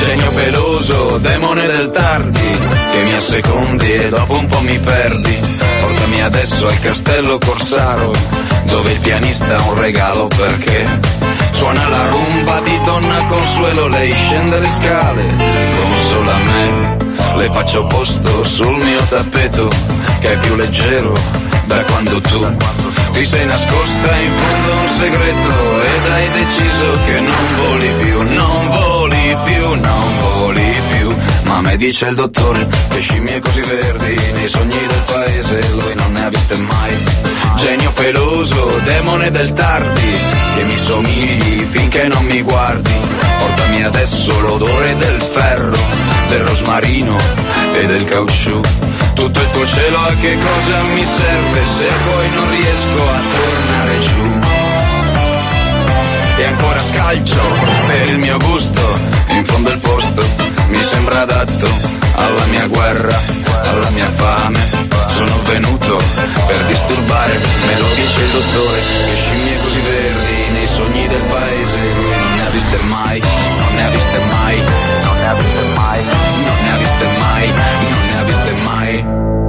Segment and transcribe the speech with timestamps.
[0.00, 2.58] Genio peloso, demone del tardi,
[2.92, 5.38] che mi assecondi e dopo un po' mi perdi.
[5.80, 8.12] Portami adesso al castello Corsaro,
[8.66, 11.00] dove il pianista ha un regalo perché
[11.50, 15.24] suona la rumba di donna Consuelo, lei scende le scale,
[15.76, 16.96] consola me.
[17.36, 19.68] Le faccio posto sul mio tappeto,
[20.20, 21.12] che è più leggero
[21.66, 22.56] da quando tu
[23.12, 28.68] ti sei nascosta in fondo un segreto ed hai deciso che non voli più, non
[28.68, 28.97] voli
[29.44, 31.16] più, non voli più.
[31.44, 36.12] Ma me dice il dottore che scimmie così verdi nei sogni del paese lui non
[36.12, 36.96] ne ha viste mai.
[37.56, 40.12] Genio peloso, demone del tardi,
[40.54, 42.92] che mi somigli finché non mi guardi.
[43.38, 45.78] Portami adesso l'odore del ferro,
[46.28, 47.18] del rosmarino
[47.74, 48.60] e del caucciù.
[49.14, 54.00] Tutto il tuo cielo a che cosa mi serve se poi non riesco a tornare
[54.00, 54.40] giù?
[56.38, 57.42] E ancora scalcio
[57.88, 58.98] per il mio gusto,
[59.58, 60.22] fondo il posto
[60.68, 61.66] mi sembra adatto
[62.14, 63.18] alla mia guerra,
[63.64, 64.58] alla mia fame.
[65.08, 65.96] Sono venuto
[66.46, 71.92] per disturbare, me lo dice il dottore, che scimmie così verdi nei sogni del paese,
[71.94, 76.04] non ne ha viste mai, non ne ha viste mai, non ne ha viste mai,
[76.04, 79.47] non ne ha viste mai, non ne ha viste mai.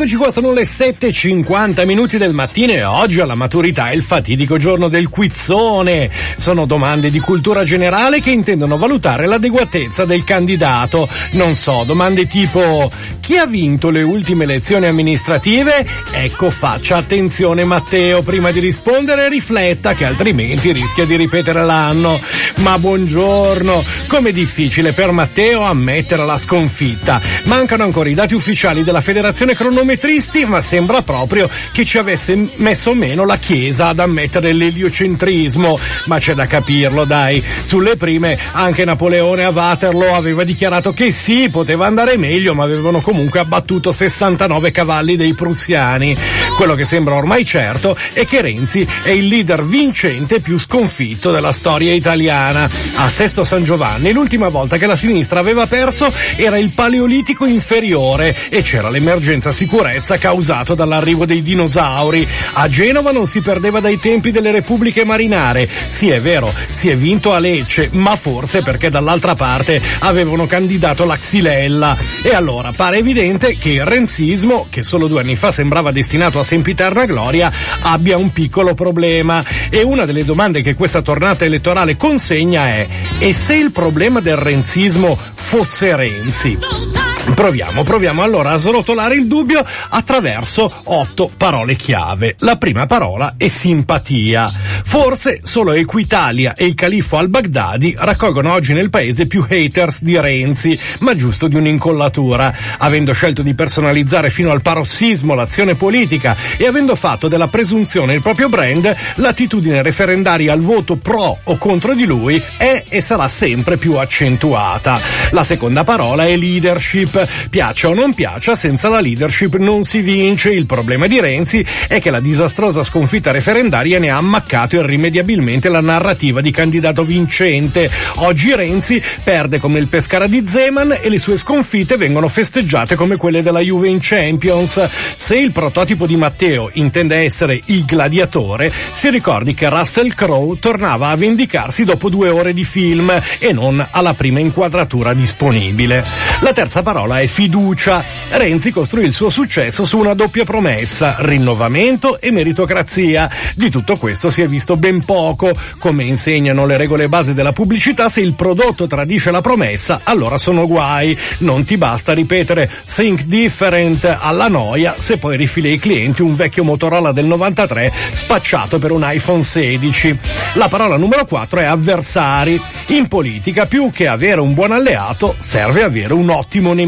[0.00, 4.56] Eccoci qua, sono le 7.50 minuti del mattino e oggi alla maturità è il fatidico
[4.56, 6.08] giorno del quizzone.
[6.36, 11.08] Sono domande di cultura generale che intendono valutare l'adeguatezza del candidato.
[11.32, 12.88] Non so, domande tipo
[13.18, 15.84] chi ha vinto le ultime elezioni amministrative?
[16.12, 22.20] Ecco, faccia attenzione Matteo, prima di rispondere rifletta che altrimenti rischia di ripetere l'anno.
[22.58, 27.20] Ma buongiorno, com'è difficile per Matteo ammettere la sconfitta.
[27.42, 29.56] Mancano ancora i dati ufficiali della Federazione
[29.88, 35.78] cronometristi, ma sembra proprio che ci avesse messo meno la Chiesa ad ammettere l'eliocentrismo.
[36.04, 37.42] Ma c'è da capirlo, dai.
[37.64, 43.00] Sulle prime anche Napoleone a Waterloo aveva dichiarato che sì, poteva andare meglio, ma avevano
[43.00, 46.16] comunque abbattuto 69 cavalli dei prussiani.
[46.56, 51.52] Quello che sembra ormai certo è che Renzi è il leader vincente più sconfitto della
[51.52, 52.68] storia italiana.
[52.96, 58.36] A Sesto San Giovanni l'ultima volta che la sinistra aveva perso era il Paleolitico inferiore
[58.50, 59.77] e c'era l'emergenza sicurezza
[60.18, 62.26] causato dall'arrivo dei dinosauri.
[62.54, 65.68] A Genova non si perdeva dai tempi delle repubbliche marinare.
[65.88, 71.04] Sì, è vero, si è vinto a Lecce, ma forse perché dall'altra parte avevano candidato
[71.04, 71.96] la Xylella.
[72.22, 76.44] E allora pare evidente che il renzismo, che solo due anni fa sembrava destinato a
[76.44, 77.50] sempiterna gloria,
[77.82, 79.44] abbia un piccolo problema.
[79.70, 82.86] E una delle domande che questa tornata elettorale consegna è:
[83.18, 87.07] e se il problema del renzismo fosse Renzi?
[87.34, 92.34] Proviamo, proviamo allora a srotolare il dubbio attraverso otto parole chiave.
[92.40, 94.50] La prima parola è simpatia.
[94.84, 100.78] Forse solo Equitalia e il califfo al-Baghdadi raccolgono oggi nel paese più haters di Renzi,
[101.00, 102.54] ma giusto di un'incollatura.
[102.78, 108.22] Avendo scelto di personalizzare fino al parossismo l'azione politica e avendo fatto della presunzione il
[108.22, 113.76] proprio brand, l'attitudine referendaria al voto pro o contro di lui è e sarà sempre
[113.76, 115.00] più accentuata.
[115.30, 117.17] La seconda parola è leadership.
[117.48, 120.50] Piaccia o non piaccia, senza la leadership non si vince.
[120.50, 125.80] Il problema di Renzi è che la disastrosa sconfitta referendaria ne ha ammaccato irrimediabilmente la
[125.80, 127.90] narrativa di candidato vincente.
[128.16, 133.16] Oggi Renzi perde come il Pescara di Zeman e le sue sconfitte vengono festeggiate come
[133.16, 134.82] quelle della Juve in Champions.
[135.16, 141.08] Se il prototipo di Matteo intende essere il gladiatore, si ricordi che Russell Crowe tornava
[141.08, 146.04] a vendicarsi dopo due ore di film e non alla prima inquadratura disponibile.
[146.40, 148.02] La terza parola parola è fiducia.
[148.30, 153.30] Renzi costruì il suo successo su una doppia promessa, rinnovamento e meritocrazia.
[153.54, 155.52] Di tutto questo si è visto ben poco.
[155.78, 160.66] Come insegnano le regole base della pubblicità, se il prodotto tradisce la promessa, allora sono
[160.66, 161.16] guai.
[161.38, 166.64] Non ti basta ripetere think different alla noia se poi rifili ai clienti un vecchio
[166.64, 170.18] Motorola del 93 spacciato per un iPhone 16.
[170.54, 172.60] La parola numero 4 è avversari.
[172.88, 176.86] In politica più che avere un buon alleato serve avere un ottimo nemico.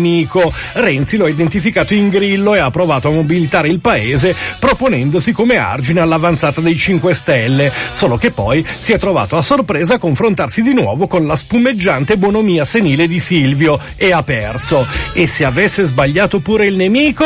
[0.72, 5.56] Renzi lo ha identificato in grillo e ha provato a mobilitare il paese proponendosi come
[5.56, 10.62] argine all'avanzata dei 5 Stelle, solo che poi si è trovato a sorpresa a confrontarsi
[10.62, 14.86] di nuovo con la spumeggiante bonomia senile di Silvio e ha perso.
[15.12, 17.24] E se avesse sbagliato pure il nemico?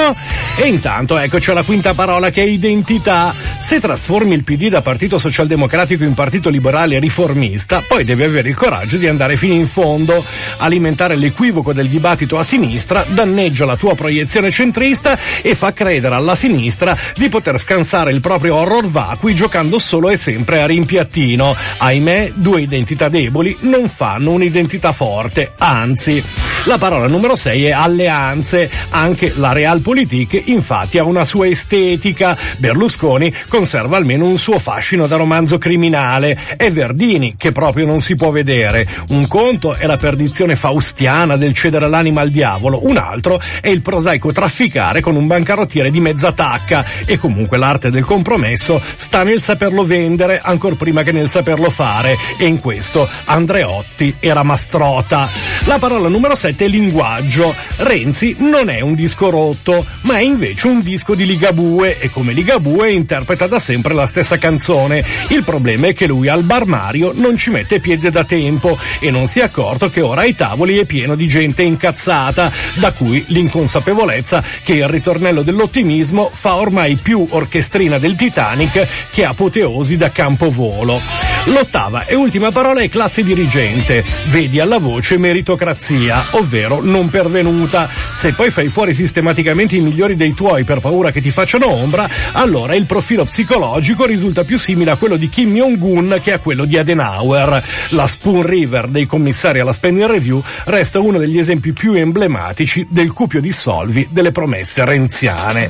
[0.57, 3.35] E intanto eccoci alla quinta parola che è identità.
[3.59, 8.57] Se trasformi il PD da partito socialdemocratico in partito liberale riformista, poi devi avere il
[8.57, 10.25] coraggio di andare fino in fondo.
[10.59, 12.64] Alimentare l'equivoco del dibattito a sinistra
[13.09, 18.57] danneggia la tua proiezione centrista e fa credere alla sinistra di poter scansare il proprio
[18.57, 21.55] horror vacui giocando solo e sempre a rimpiattino.
[21.79, 26.23] Ahimè, due identità deboli non fanno un'identità forte, anzi.
[26.67, 28.71] La parola numero 6 è alleanze.
[28.91, 32.37] Anche la realpolitik infatti ha una sua estetica.
[32.57, 36.39] Berlusconi conserva almeno un suo fascino da romanzo criminale.
[36.57, 38.89] È Verdini che proprio non si può vedere.
[39.09, 43.83] Un conto è la perdizione faustiana del cedere l'anima al diavolo, un altro è il
[43.83, 49.41] prosaico trafficare con un bancarottiere di mezza tacca e comunque l'arte del compromesso sta nel
[49.41, 55.29] saperlo vendere ancor prima che nel saperlo fare e in questo Andreotti era mastrota.
[55.65, 57.55] La parola numero 7 è linguaggio.
[57.77, 62.33] Renzi non è un disco rotto, ma è invece un disco di Ligabue e come
[62.33, 65.05] Ligabue interpreta da sempre la stessa canzone.
[65.29, 69.11] Il problema è che lui al bar Mario non ci mette piede da tempo e
[69.11, 72.44] non si è accorto che ora ai tavoli è pieno di gente incazzata,
[72.75, 79.97] da cui l'inconsapevolezza che il ritornello dell'ottimismo fa ormai più orchestrina del Titanic che apoteosi
[79.97, 81.24] da campovolo.
[81.47, 84.03] L'ottava e ultima parola è classe dirigente.
[84.31, 87.87] Vedi alla voce meritocrazia, ovvero non pervenuta.
[88.15, 92.09] Se poi fai fuori sistematicamente i migliori dei tuoi per paura che ti facciano ombra,
[92.33, 96.65] allora il profilo psicologico risulta più simile a quello di Kim Jong-un che a quello
[96.65, 97.63] di Adenauer.
[97.91, 103.13] La Spoon River dei commissari alla Spending Review resta uno degli esempi più emblematici del
[103.13, 105.69] cupio di solvi delle promesse renziane.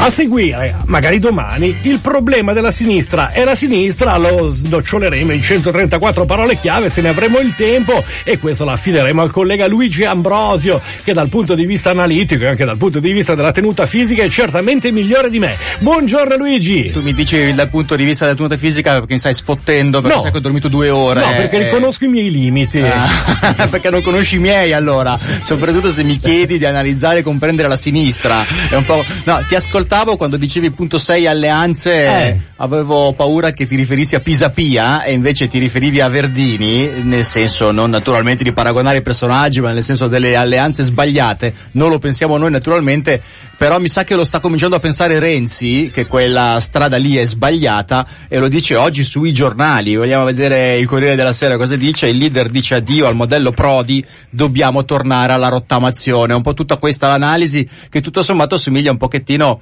[0.00, 4.52] A seguire, magari domani, il problema della sinistra è la sinistra, lo
[4.96, 9.30] snoccioleremo in 134 parole chiave se ne avremo il tempo e questo lo affideremo al
[9.30, 13.34] collega Luigi Ambrosio che dal punto di vista analitico e anche dal punto di vista
[13.34, 15.54] della tenuta fisica è certamente migliore di me.
[15.80, 16.90] Buongiorno Luigi!
[16.90, 20.16] Tu mi dici dal punto di vista della tenuta fisica perché mi stai sfottendo perché
[20.16, 20.22] No.
[20.22, 21.20] sai che ho dormito due ore.
[21.20, 21.64] No, perché eh.
[21.64, 22.80] riconosco i miei limiti.
[22.80, 27.68] Ah, perché non conosci i miei allora, soprattutto se mi chiedi di analizzare e comprendere
[27.68, 28.46] la sinistra.
[28.70, 29.04] È un po'.
[29.24, 32.38] No, ti ascoltavo quando dicevi punto 6 alleanze, Eh.
[32.56, 37.72] avevo paura che ti riferissi a Pisapia e invece ti riferivi a Verdini, nel senso
[37.72, 41.52] non naturalmente di paragonare i personaggi, ma nel senso delle alleanze sbagliate.
[41.72, 43.20] Non lo pensiamo noi naturalmente,
[43.56, 47.24] però mi sa che lo sta cominciando a pensare Renzi, che quella strada lì è
[47.24, 49.96] sbagliata e lo dice oggi sui giornali.
[49.96, 52.08] Vogliamo vedere il Corriere della Sera cosa dice.
[52.08, 56.34] Il leader dice addio al modello Prodi, dobbiamo tornare alla rottamazione.
[56.34, 59.60] Un po' tutta questa l'analisi che tutto sommato somiglia un pochettino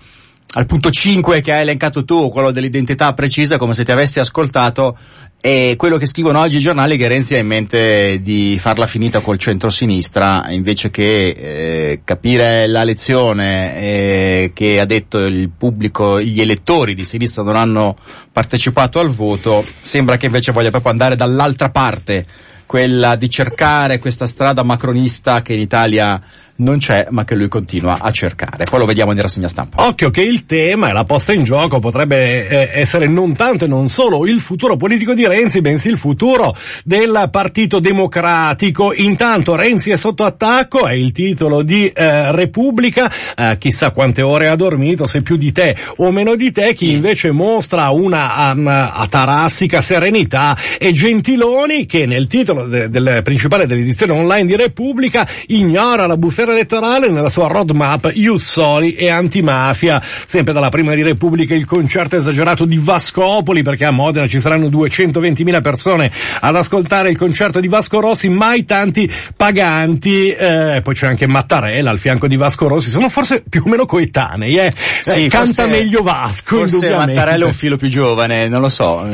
[0.55, 4.97] al punto 5 che hai elencato tu, quello dell'identità precisa, come se ti avessi ascoltato,
[5.41, 9.21] e quello che scrivono oggi i giornali che Renzi ha in mente di farla finita
[9.21, 16.41] col centro-sinistra, invece che eh, capire la lezione eh, che ha detto il pubblico, gli
[16.41, 17.97] elettori di sinistra non hanno
[18.33, 22.25] partecipato al voto, sembra che invece voglia proprio andare dall'altra parte,
[22.65, 26.23] quella di cercare questa strada macronista che in Italia
[26.57, 28.65] non c'è, ma che lui continua a cercare.
[28.65, 29.87] Poi lo vediamo nella rassegna stampa.
[29.87, 33.69] Occhio che il tema e la posta in gioco potrebbe eh, essere non tanto e
[33.69, 38.93] non solo il futuro politico di Renzi, bensì il futuro del Partito Democratico.
[38.93, 44.49] Intanto Renzi è sotto attacco, è il titolo di eh, Repubblica, eh, chissà quante ore
[44.49, 48.67] ha dormito, se più di te o meno di te, chi invece mostra una um,
[48.69, 56.07] atarassica serenità e Gentiloni che nel titolo de- del principale dell'edizione online di Repubblica ignora
[56.07, 60.01] la bufera elettorale nella sua roadmap Ius Soli e antimafia.
[60.27, 64.67] Sempre dalla prima di Repubblica il concerto esagerato di Vascopoli perché a Modena ci saranno
[64.67, 66.11] 220.000 persone
[66.41, 70.31] ad ascoltare il concerto di Vasco Rossi, mai tanti paganti.
[70.31, 73.85] Eh, poi c'è anche Mattarella al fianco di Vasco Rossi, sono forse più o meno
[73.87, 74.73] coetanei, eh.
[75.01, 76.91] Sì, Eh, canta forse- meglio Vasco, Forse.
[76.91, 79.07] Mattarella è un filo più giovane, non lo so.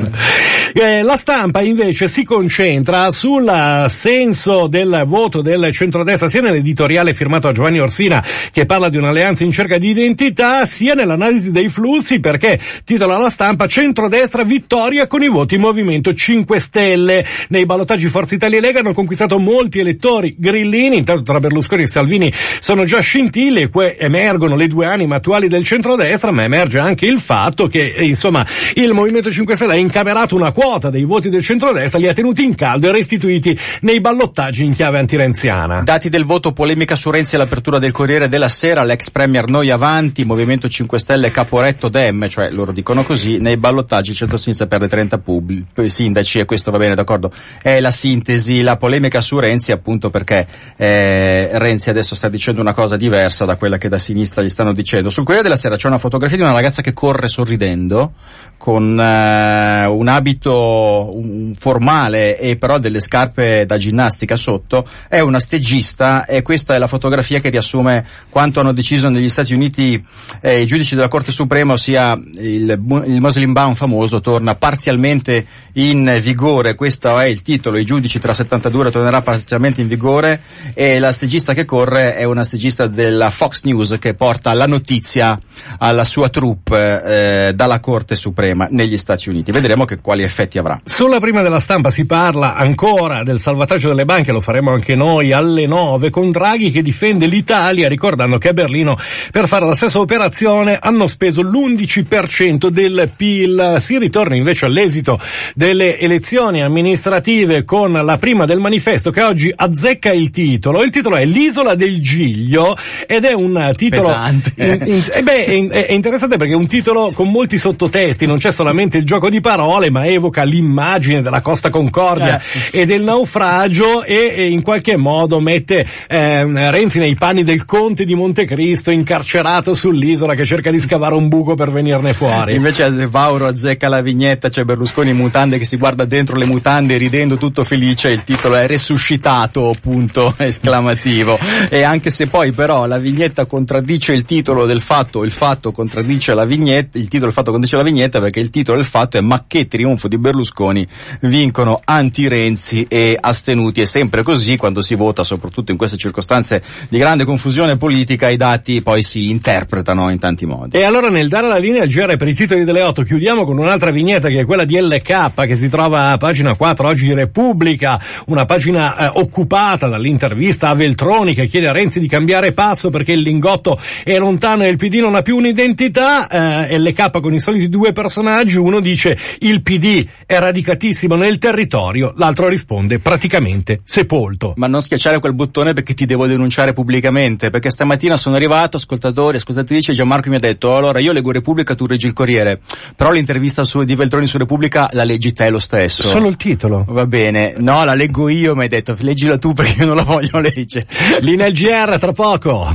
[0.72, 7.48] Eh, la stampa invece si concentra sul senso del voto del centrodestra sia nell'editoriale firmato
[7.48, 12.18] a Giovanni Orsina che parla di un'alleanza in cerca di identità, sia nell'analisi dei flussi
[12.18, 17.26] perché titola la stampa centrodestra vittoria con i voti Movimento 5 Stelle.
[17.48, 21.88] Nei ballottaggi Forza Italia e Lega hanno conquistato molti elettori grillini, intanto tra Berlusconi e
[21.88, 27.04] Salvini sono già scintille, poi emergono le due anime attuali del centrodestra, ma emerge anche
[27.04, 28.46] il fatto che eh, insomma
[28.76, 32.44] il Movimento 5 Stelle ha incamerato una quota dei voti del centrodestra, li ha tenuti
[32.44, 35.82] in caldo e restituiti nei ballottaggi in chiave antirenziana.
[35.82, 40.24] Dati del voto, polemica su Renzi all'apertura del Corriere della Sera, l'ex premier noi avanti,
[40.24, 45.88] Movimento 5 Stelle caporetto Dem, cioè loro dicono così, nei ballottaggi centro-sinistra perde 30 pubblici,
[45.88, 47.32] sindaci e questo va bene d'accordo.
[47.60, 52.74] È la sintesi, la polemica su Renzi appunto perché eh, Renzi adesso sta dicendo una
[52.74, 55.10] cosa diversa da quella che da sinistra gli stanno dicendo.
[55.10, 58.12] Sul Corriere della Sera c'è una fotografia di una ragazza che corre sorridendo
[58.56, 65.40] con eh, un abito un, formale e però delle scarpe da ginnastica sotto, è una
[65.40, 70.02] stegista e questa è la fotografia che riassume quanto hanno deciso negli Stati Uniti
[70.40, 72.70] eh, i giudici della Corte Suprema, ossia il,
[73.06, 78.34] il Muslim Ban famoso torna parzialmente in vigore, questo è il titolo, i giudici tra
[78.34, 80.40] 72 ore tornerà parzialmente in vigore
[80.74, 85.38] e la stegista che corre è una stegista della Fox News che porta la notizia
[85.78, 89.52] alla sua troupe eh, dalla Corte Suprema negli Stati Uniti.
[89.52, 90.80] Vedremo che quali effetti avrà.
[90.84, 95.32] Sulla prima della stampa si parla ancora del salvataggio delle banche, lo faremo anche noi
[95.32, 98.96] alle 9 con Draghi che difende l'Italia ricordando che a Berlino
[99.30, 103.76] per fare la stessa operazione hanno speso l'11% del PIL.
[103.78, 105.18] Si ritorna invece all'esito
[105.54, 110.82] delle elezioni amministrative con la prima del manifesto che oggi azzecca il titolo.
[110.82, 112.76] Il titolo è L'isola del Giglio
[113.06, 114.52] ed è un titolo Pesante.
[114.56, 118.38] In, in, eh beh, è, è, interessante perché è un titolo con molti sottotesti, non
[118.38, 122.76] c'è solamente il gioco di parole, ma evoca l'immagine della Costa Concordia Certo.
[122.76, 128.04] e del naufragio e, e in qualche modo mette ehm, Renzi nei panni del conte
[128.04, 132.54] di Montecristo incarcerato sull'isola che cerca di scavare un buco per venirne fuori.
[132.54, 136.96] Invece Vauro azzecca la vignetta, c'è Berlusconi in mutande che si guarda dentro le mutande
[136.96, 141.38] ridendo tutto felice, il titolo è resuscitato, punto esclamativo.
[141.68, 146.34] E anche se poi però la vignetta contraddice il titolo del fatto, il fatto contraddice
[146.34, 149.22] la vignetta, il titolo del fatto contraddice la vignetta perché il titolo del fatto è
[149.22, 150.86] ma che trionfo di Berlusconi
[151.22, 153.80] vincono anti-Renzi e astenuti.
[153.80, 158.36] È sempre così quando si vota, soprattutto in queste circostanze di grande confusione politica, i
[158.36, 160.76] dati poi si interpretano in tanti modi.
[160.76, 163.56] E allora nel dare la linea al GR per i titoli delle 8 chiudiamo con
[163.56, 167.14] un'altra vignetta che è quella di LK che si trova a pagina 4 oggi di
[167.14, 172.90] Repubblica, una pagina eh, occupata dall'intervista a Veltroni che chiede a Renzi di cambiare passo
[172.90, 177.32] perché il lingotto è lontano e il PD non ha più un'identità, eh, LK con
[177.32, 183.78] i soliti due personaggi, uno dice il PD è radicatissimo nel territorio, l'altro risponde praticamente
[183.84, 184.54] sepolto.
[184.56, 189.36] Ma non schiacciare quel bottone perché ti devo denunciare pubblicamente, perché stamattina sono arrivato, ascoltatori,
[189.36, 192.60] ascoltatrici, e Gianmarco mi ha detto, "Oh, allora io leggo Repubblica, tu leggi il Corriere,
[192.96, 196.08] però l'intervista su, di Veltroni su Repubblica la leggi te lo stesso.
[196.08, 196.84] Solo il titolo.
[196.88, 200.04] Va bene, no, la leggo io, mi hai detto, leggila tu perché io non la
[200.04, 200.86] voglio leggere.
[201.20, 202.64] Linea GR tra poco.